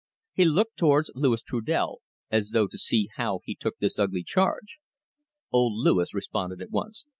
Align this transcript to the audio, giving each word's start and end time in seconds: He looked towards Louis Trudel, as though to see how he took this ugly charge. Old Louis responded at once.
He 0.33 0.45
looked 0.45 0.77
towards 0.77 1.11
Louis 1.13 1.43
Trudel, 1.43 2.01
as 2.31 2.49
though 2.53 2.65
to 2.65 2.77
see 2.79 3.09
how 3.17 3.41
he 3.43 3.53
took 3.53 3.77
this 3.77 3.99
ugly 3.99 4.23
charge. 4.23 4.79
Old 5.51 5.73
Louis 5.77 6.11
responded 6.11 6.59
at 6.59 6.71
once. 6.71 7.05